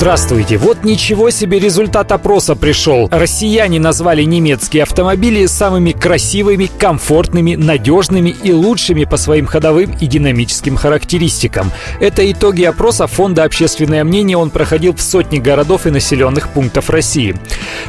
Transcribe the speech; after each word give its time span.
Здравствуйте. 0.00 0.56
Вот 0.56 0.82
ничего 0.82 1.28
себе 1.28 1.58
результат 1.58 2.10
опроса 2.10 2.56
пришел. 2.56 3.06
Россияне 3.10 3.78
назвали 3.78 4.22
немецкие 4.22 4.84
автомобили 4.84 5.44
самыми 5.44 5.92
красивыми, 5.92 6.70
комфортными, 6.78 7.54
надежными 7.54 8.30
и 8.30 8.50
лучшими 8.50 9.04
по 9.04 9.18
своим 9.18 9.44
ходовым 9.44 9.94
и 10.00 10.06
динамическим 10.06 10.76
характеристикам. 10.76 11.70
Это 12.00 12.32
итоги 12.32 12.62
опроса 12.62 13.06
Фонда 13.08 13.44
«Общественное 13.44 14.02
мнение». 14.02 14.38
Он 14.38 14.48
проходил 14.48 14.94
в 14.94 15.02
сотни 15.02 15.36
городов 15.36 15.86
и 15.86 15.90
населенных 15.90 16.48
пунктов 16.48 16.88
России. 16.88 17.36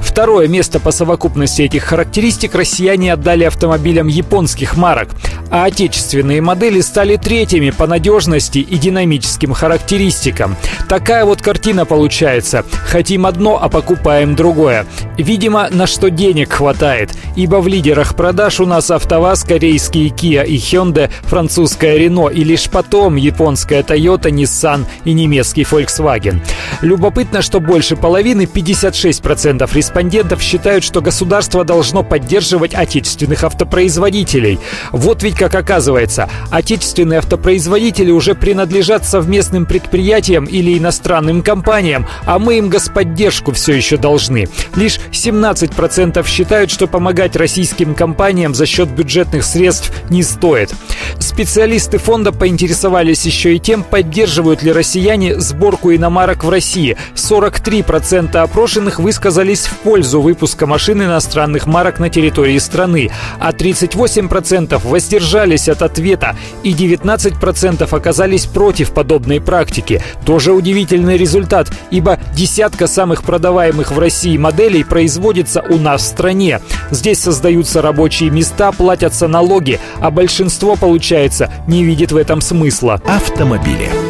Второе 0.00 0.48
место 0.48 0.80
по 0.80 0.90
совокупности 0.90 1.62
этих 1.62 1.84
характеристик 1.84 2.56
россияне 2.56 3.12
отдали 3.12 3.44
автомобилям 3.44 4.08
японских 4.08 4.76
марок, 4.76 5.10
а 5.48 5.64
отечественные 5.66 6.40
модели 6.40 6.80
стали 6.80 7.14
третьими 7.14 7.70
по 7.70 7.86
надежности 7.86 8.58
и 8.58 8.78
динамическим 8.78 9.52
характеристикам. 9.52 10.56
Такая 10.88 11.24
вот 11.24 11.40
картина 11.40 11.84
получилась 11.84 11.99
получается. 12.00 12.64
Хотим 12.86 13.26
одно, 13.26 13.62
а 13.62 13.68
покупаем 13.68 14.34
другое. 14.34 14.86
Видимо, 15.18 15.68
на 15.70 15.86
что 15.86 16.08
денег 16.08 16.50
хватает, 16.50 17.10
ибо 17.36 17.56
в 17.56 17.68
лидерах 17.68 18.16
продаж 18.16 18.58
у 18.60 18.64
нас 18.64 18.90
АвтоВАЗ, 18.90 19.44
корейские 19.44 20.08
Kia 20.08 20.46
и 20.46 20.56
Hyundai, 20.56 21.10
французская 21.24 21.98
Renault 21.98 22.32
и 22.32 22.42
лишь 22.42 22.70
потом 22.70 23.16
японская 23.16 23.82
Toyota, 23.82 24.30
Nissan 24.30 24.86
и 25.04 25.12
немецкий 25.12 25.64
Volkswagen. 25.64 26.40
Любопытно, 26.80 27.42
что 27.42 27.60
больше 27.60 27.96
половины, 27.96 28.42
56% 28.42 29.68
респондентов 29.74 30.40
считают, 30.40 30.84
что 30.84 31.02
государство 31.02 31.64
должно 31.64 32.02
поддерживать 32.02 32.72
отечественных 32.72 33.44
автопроизводителей. 33.44 34.58
Вот 34.90 35.22
ведь 35.22 35.34
как 35.34 35.54
оказывается, 35.54 36.30
отечественные 36.50 37.18
автопроизводители 37.18 38.10
уже 38.10 38.34
принадлежат 38.34 39.04
совместным 39.06 39.66
предприятиям 39.66 40.46
или 40.46 40.78
иностранным 40.78 41.42
компаниям, 41.42 41.89
компаниям, 41.90 42.06
а 42.26 42.38
мы 42.38 42.58
им 42.58 42.68
господдержку 42.68 43.52
все 43.52 43.74
еще 43.74 43.96
должны. 43.96 44.48
Лишь 44.76 44.98
17% 45.12 46.26
считают, 46.26 46.70
что 46.70 46.86
помогать 46.86 47.36
российским 47.36 47.94
компаниям 47.94 48.54
за 48.54 48.66
счет 48.66 48.88
бюджетных 48.88 49.44
средств 49.44 49.92
не 50.10 50.22
стоит. 50.22 50.72
Специалисты 51.18 51.98
фонда 51.98 52.32
поинтересовались 52.32 53.24
еще 53.24 53.56
и 53.56 53.58
тем, 53.58 53.82
поддерживают 53.82 54.62
ли 54.62 54.72
россияне 54.72 55.40
сборку 55.40 55.94
иномарок 55.94 56.44
в 56.44 56.50
России. 56.50 56.96
43% 57.14 58.36
опрошенных 58.36 58.98
высказались 58.98 59.66
в 59.66 59.76
пользу 59.78 60.20
выпуска 60.20 60.66
машин 60.66 61.02
иностранных 61.02 61.66
марок 61.66 61.98
на 61.98 62.10
территории 62.10 62.58
страны, 62.58 63.10
а 63.38 63.52
38% 63.52 64.80
воздержались 64.86 65.68
от 65.68 65.82
ответа 65.82 66.36
и 66.62 66.72
19% 66.72 67.88
оказались 67.94 68.46
против 68.46 68.92
подобной 68.92 69.40
практики. 69.40 70.02
Тоже 70.24 70.52
удивительный 70.52 71.16
результат 71.16 71.70
ибо 71.90 72.18
десятка 72.34 72.86
самых 72.86 73.22
продаваемых 73.22 73.92
в 73.92 73.98
России 73.98 74.36
моделей 74.36 74.84
производится 74.84 75.62
у 75.68 75.76
нас 75.76 76.02
в 76.02 76.06
стране. 76.06 76.60
Здесь 76.90 77.20
создаются 77.20 77.82
рабочие 77.82 78.30
места, 78.30 78.72
платятся 78.72 79.28
налоги, 79.28 79.80
а 80.00 80.10
большинство, 80.10 80.76
получается, 81.00 81.50
не 81.66 81.82
видит 81.82 82.12
в 82.12 82.16
этом 82.18 82.42
смысла. 82.42 83.00
Автомобили. 83.06 84.09